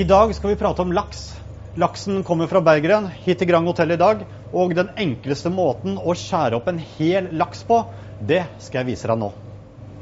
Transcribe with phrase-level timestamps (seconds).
[0.00, 1.34] I dag skal vi prate om laks.
[1.76, 4.22] Laksen kommer fra Bergeren hit til Grand Hotell i dag.
[4.48, 7.82] Og den enkleste måten å skjære opp en hel laks på,
[8.16, 9.28] det skal jeg vise deg nå.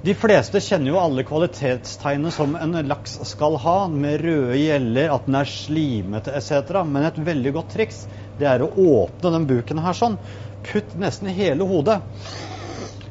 [0.07, 5.27] De fleste kjenner jo alle kvalitetstegnene som en laks skal ha, med røde gjeller, at
[5.27, 6.79] den er slimete etc.
[6.87, 8.05] Men et veldig godt triks
[8.39, 10.21] det er å åpne den buken her sånn.
[10.63, 11.99] Putt nesten hele hodet.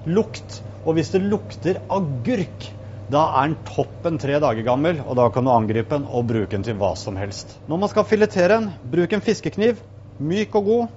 [0.08, 0.62] Lukt.
[0.88, 2.72] Og hvis det lukter agurk,
[3.08, 6.52] da er den toppen tre dager gammel, og da kan du angripe den og bruke
[6.52, 7.54] den til hva som helst.
[7.72, 9.80] Når man skal filetere den, bruk en fiskekniv.
[10.20, 10.94] Myk og god.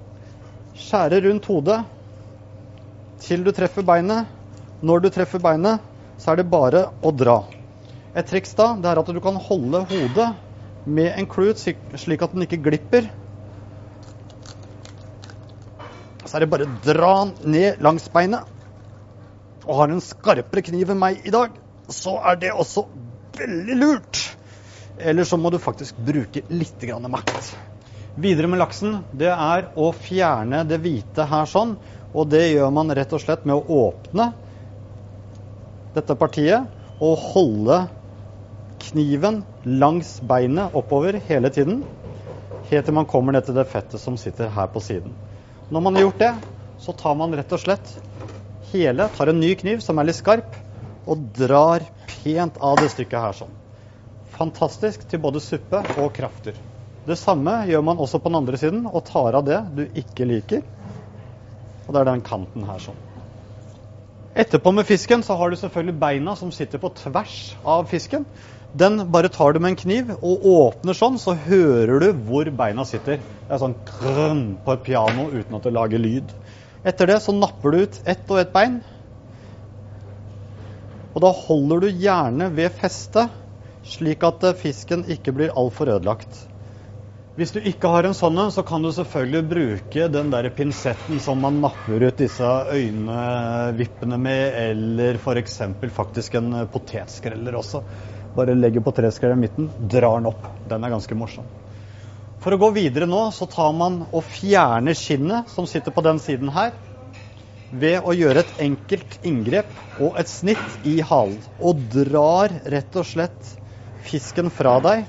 [0.74, 1.78] Skjære rundt hodet
[3.23, 4.27] til du treffer beinet.
[4.82, 5.87] Når du treffer beinet,
[6.18, 7.45] så er det bare å dra.
[8.16, 10.29] Et triks da, det er at du kan holde hodet
[10.90, 13.06] med en klut slik at den ikke glipper.
[16.24, 18.49] Så er det bare å dra den ned langs beinet.
[19.68, 21.54] Og har en skarpere kniv enn meg i dag,
[21.95, 22.87] så er det også
[23.38, 24.21] veldig lurt.
[25.01, 27.55] Eller så må du faktisk bruke litt makt.
[28.21, 31.77] Videre med laksen, det er å fjerne det hvite her sånn.
[32.13, 34.33] Og det gjør man rett og slett med å åpne
[35.95, 36.66] dette partiet
[37.02, 37.80] og holde
[38.91, 41.83] kniven langs beinet oppover hele tiden.
[42.71, 45.15] Helt til man kommer ned til det fettet som sitter her på siden.
[45.71, 46.33] Når man har gjort det,
[46.83, 47.95] så tar man rett og slett
[48.71, 50.59] hele, tar en ny kniv som er litt skarp,
[51.06, 51.84] og drar
[52.20, 53.54] pent av det stykket her sånn.
[54.37, 56.56] Fantastisk til både suppe og krafter.
[57.06, 60.28] Det samme gjør man også på den andre siden, og tar av det du ikke
[60.28, 60.62] liker.
[61.87, 62.98] Og det er den kanten her sånn.
[64.41, 68.28] Etterpå med fisken så har du selvfølgelig beina som sitter på tvers av fisken.
[68.71, 72.84] Den bare tar du med en kniv og åpner sånn, så hører du hvor beina
[72.87, 73.19] sitter.
[73.19, 76.31] Det er sånn krønn på et piano uten at det lager lyd.
[76.87, 78.78] Etter det så napper du ut ett og ett bein.
[81.15, 83.32] Og da holder du gjerne ved festet,
[83.87, 86.47] slik at fisken ikke blir altfor ødelagt.
[87.38, 91.41] Hvis du ikke har en sånn så kan du selvfølgelig bruke den der pinsetten som
[91.41, 92.44] man napper ut disse
[92.75, 95.60] øynevippene med, eller f.eks.
[95.94, 97.81] faktisk en potetskreller også.
[98.37, 100.44] Bare legger potetskrelleren i midten, drar den opp.
[100.69, 101.49] Den er ganske morsom.
[102.41, 106.20] For å gå videre nå, så tar man og fjerner skinnet som sitter på den
[106.22, 106.75] siden her,
[107.70, 109.70] ved å gjøre et enkelt inngrep
[110.03, 111.38] og et snitt i halen.
[111.62, 113.54] Og drar rett og slett
[114.06, 115.04] fisken fra deg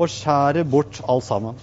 [0.00, 1.58] og skjærer bort alt sammen.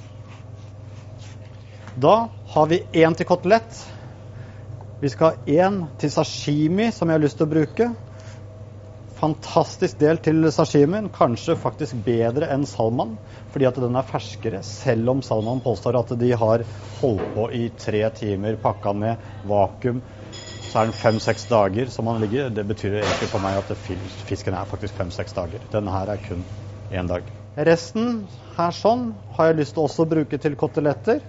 [1.97, 3.79] Da har vi én til kotelett.
[5.01, 7.88] Vi skal ha én til sashimi, som jeg har lyst til å bruke.
[9.18, 11.08] Fantastisk del til sashimien.
[11.10, 13.16] Kanskje faktisk bedre enn salman,
[13.54, 14.60] fordi at den er ferskere.
[14.66, 16.64] Selv om salman påstår at de har
[17.00, 20.04] holdt på i tre timer, pakka ned, vakuum.
[20.68, 22.52] Så er den fem-seks dager som man ligger.
[22.54, 23.74] Det betyr egentlig for meg at
[24.28, 25.66] fisken er faktisk fem-seks dager.
[25.74, 26.44] Denne her er kun
[26.92, 27.26] én dag.
[27.58, 31.24] Resten her sånn har jeg lyst til også å bruke til koteletter.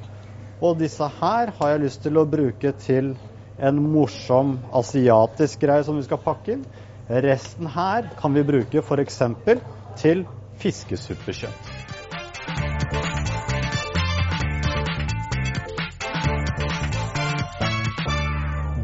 [0.60, 3.14] Og disse her har jeg lyst til å bruke til
[3.58, 6.66] en morsom asiatisk greie som vi skal pakke inn.
[7.08, 9.22] Resten her kan vi bruke f.eks.
[9.96, 10.26] til
[10.60, 11.70] fiskesuppekjøtt.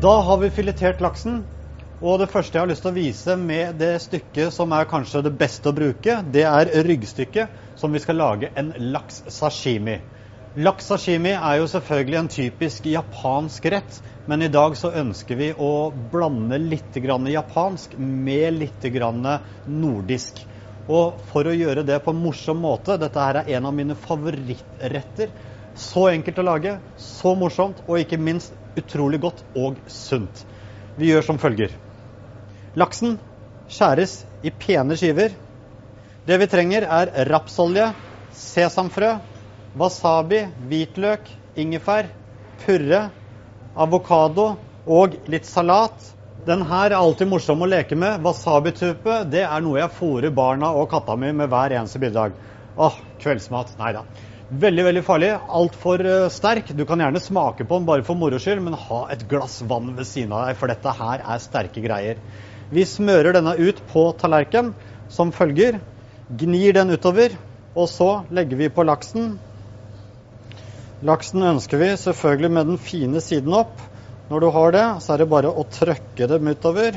[0.01, 1.43] Da har vi filetert laksen.
[2.01, 5.23] Og det første jeg har lyst til å vise med det stykket som er kanskje
[5.25, 10.01] det beste å bruke, det er ryggstykket som vi skal lage en laks sashimi.
[10.65, 15.51] Laks sashimi er jo selvfølgelig en typisk japansk rett, men i dag så ønsker vi
[15.53, 18.87] å blande litt japansk med litt
[19.65, 20.47] nordisk.
[20.89, 23.95] Og for å gjøre det på en morsom måte, dette her er en av mine
[23.95, 25.31] favorittretter.
[25.75, 30.45] Så enkelt å lage, så morsomt, og ikke minst utrolig godt og sunt.
[30.95, 31.73] Vi gjør som følger.
[32.79, 33.19] Laksen
[33.71, 35.35] skjæres i pene skiver.
[36.25, 37.91] Det vi trenger, er rapsolje,
[38.33, 39.17] sesamfrø,
[39.77, 41.29] wasabi, hvitløk,
[41.59, 42.09] ingefær,
[42.65, 43.09] purre,
[43.75, 44.55] avokado
[44.87, 46.13] og litt salat.
[46.45, 48.21] Den her er alltid morsom å leke med.
[48.25, 52.35] Wasabi-tupe det er noe jeg fôrer barna og katta mi med hver eneste bidrag.
[52.77, 53.77] Åh, kveldsmat.
[53.81, 54.05] Nei da.
[54.65, 55.31] Veldig veldig farlig.
[55.61, 56.69] Altfor uh, sterk.
[56.77, 59.95] Du kan gjerne smake på den bare for moro skyld, men ha et glass vann
[59.97, 62.21] ved siden av deg, for dette her er sterke greier.
[62.75, 64.75] Vi smører denne ut på tallerken
[65.13, 65.81] som følger.
[66.29, 67.35] Gnir den utover,
[67.75, 69.35] og så legger vi på laksen.
[71.05, 73.77] Laksen ønsker vi selvfølgelig med den fine siden opp.
[74.31, 76.97] Når du har det, så er det bare å trøkke dem utover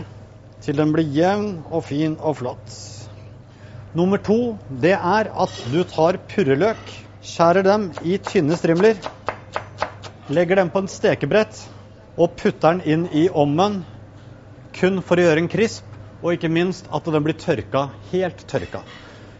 [0.63, 2.77] til den blir jevn og fin og flott.
[3.97, 6.79] Nummer to det er at du tar purreløk,
[7.19, 8.95] skjærer dem i tynne strimler,
[10.31, 11.59] legger dem på en stekebrett
[12.15, 13.81] og putter den inn i ommen
[14.77, 15.83] kun for å gjøre en krisp,
[16.23, 18.85] og ikke minst at den blir tørka, helt tørka.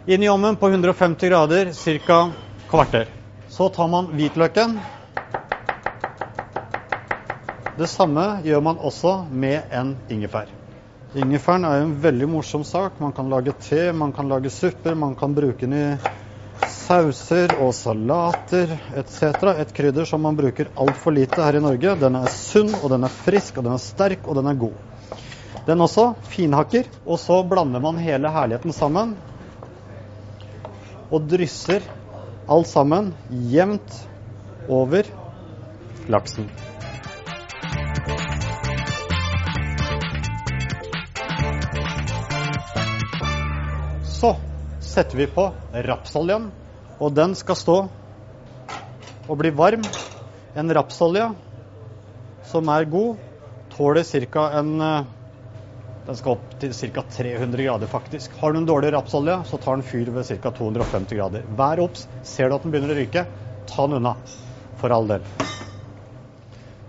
[0.07, 2.19] Inn i ovnen på 150 grader ca.
[2.67, 3.16] kvarter.
[3.49, 4.77] Så tar man hvitløken.
[7.77, 10.49] Det samme gjør man også med en ingefær.
[11.15, 12.99] Ingefæren er en veldig morsom sak.
[12.99, 15.85] Man kan lage te, man kan lage supper, man kan bruke den i
[16.67, 19.53] sauser og salater etc.
[19.63, 21.95] Et krydder som man bruker altfor lite her i Norge.
[22.01, 24.75] Den er sunn, og den er frisk, og den er sterk, og den er god.
[25.67, 26.89] Den også finhakker.
[27.05, 29.15] Og så blander man hele herligheten sammen
[31.07, 31.85] og drysser
[32.47, 34.07] alt sammen jevnt
[34.67, 35.03] over
[36.07, 36.47] laksen.
[44.03, 44.35] Så
[44.79, 46.49] setter vi på rapsoljen,
[46.99, 47.77] og den skal stå
[49.27, 49.83] og bli varm.
[50.57, 51.27] En rapsolje
[52.47, 53.19] som er god,
[53.75, 54.47] tåler ca.
[54.57, 55.16] en eh,
[56.07, 57.03] Den skal opp til ca.
[57.03, 58.37] 300 grader, faktisk.
[58.39, 60.51] Har du en dårlig rapsolje, så tar den fyr ved ca.
[60.55, 61.43] 250 grader.
[61.59, 62.05] Vær obs.
[62.23, 63.25] Ser du at den begynner å ryke,
[63.67, 64.13] ta den unna.
[64.79, 65.25] For all del.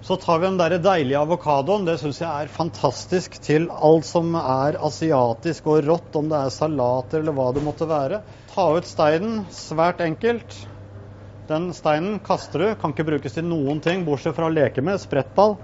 [0.06, 1.88] Så tar vi den der deilige avokadoen.
[1.88, 6.54] Det syns jeg er fantastisk til alt som er asiatisk og rått, om det er
[6.54, 8.22] salater eller hva det måtte være.
[8.54, 9.42] Ta ut steinen.
[9.52, 10.60] Svært enkelt.
[11.50, 12.70] Den steinen kaster du.
[12.78, 15.02] Kan ikke brukes til noen ting bortsett fra å leke med.
[15.02, 15.58] Sprettball.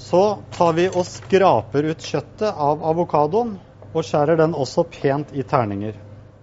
[0.00, 3.58] Så tar vi og skraper ut kjøttet av avokadoen
[3.90, 5.98] og skjærer den også pent i terninger.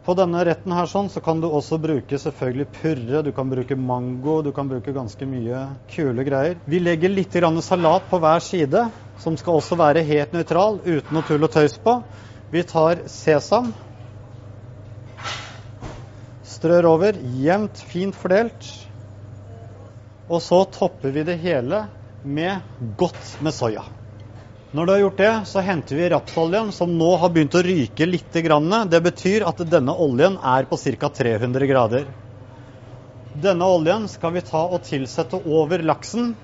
[0.06, 3.76] På denne retten her sånn, så kan du også bruke selvfølgelig purre, du kan bruke
[3.76, 6.62] mango, du kan bruke ganske mye kule greier.
[6.64, 8.86] Vi legger litt salat på hver side,
[9.20, 11.98] som skal også være helt nøytral, uten noe tull og tøys på.
[12.54, 13.74] Vi tar sesam.
[16.48, 18.70] Strør over, jevnt, fint fordelt.
[20.30, 21.88] Og så topper vi det hele
[22.24, 22.60] med
[22.98, 23.84] godt med soya.
[24.72, 28.06] Når du har gjort det, så henter vi rapsoljen, som nå har begynt å ryke
[28.06, 28.34] litt.
[28.34, 31.10] Det betyr at denne oljen er på ca.
[31.10, 32.10] 300 grader.
[33.38, 36.36] Denne oljen skal vi ta og tilsette over laksen.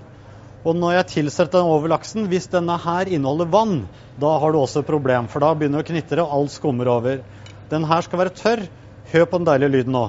[0.63, 3.77] Og når jeg tilsetter den over laksen, hvis denne her inneholder vann,
[4.15, 6.87] da har du også et problem, for da begynner det å knitre, og alt skummer
[6.93, 7.23] over.
[7.73, 8.67] Den her skal være tørr.
[9.11, 10.07] Hør på den deilige lyden nå.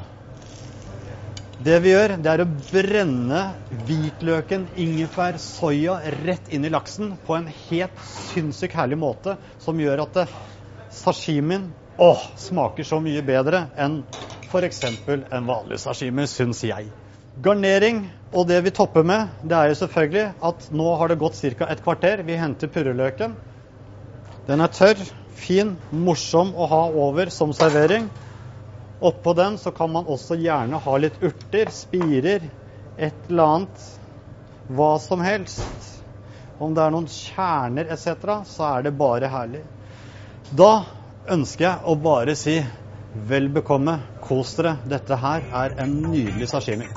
[1.64, 3.38] Det vi gjør, det er å brenne
[3.72, 10.02] hvitløken, ingefær, soya rett inn i laksen på en helt sinnssykt herlig måte som gjør
[10.02, 10.18] at
[10.92, 14.02] sashimien åh, smaker så mye bedre enn
[14.44, 14.82] f.eks.
[14.84, 16.90] en vanlig sashimi, syns jeg.
[17.40, 18.02] Garnering
[18.34, 21.70] og det vi topper med, det er jo selvfølgelig at nå har det gått ca.
[21.70, 22.26] et kvarter.
[22.28, 23.38] Vi henter purreløken.
[24.44, 25.00] Den er tørr,
[25.32, 28.10] fin, morsom å ha over som servering.
[29.04, 32.46] Oppå den så kan man også gjerne ha litt urter, spirer,
[32.96, 33.82] et eller annet.
[34.72, 35.90] Hva som helst.
[36.56, 39.60] Om det er noen kjerner etc., så er det bare herlig.
[40.56, 40.86] Da
[41.36, 42.56] ønsker jeg å bare si
[43.28, 44.78] vel bekomme, kos dere.
[44.88, 46.88] Dette her er en nydelig sashimi.